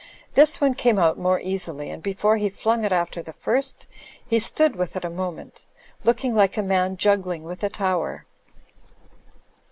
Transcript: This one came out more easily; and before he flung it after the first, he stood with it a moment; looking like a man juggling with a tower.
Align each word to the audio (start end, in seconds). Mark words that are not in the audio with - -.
This 0.33 0.59
one 0.59 0.73
came 0.73 0.97
out 0.97 1.19
more 1.19 1.39
easily; 1.39 1.91
and 1.91 2.01
before 2.01 2.37
he 2.37 2.49
flung 2.49 2.83
it 2.83 2.91
after 2.91 3.21
the 3.21 3.33
first, 3.33 3.85
he 4.27 4.39
stood 4.39 4.75
with 4.75 4.95
it 4.95 5.05
a 5.05 5.11
moment; 5.11 5.63
looking 6.03 6.33
like 6.33 6.57
a 6.57 6.63
man 6.63 6.97
juggling 6.97 7.43
with 7.43 7.63
a 7.63 7.69
tower. 7.69 8.25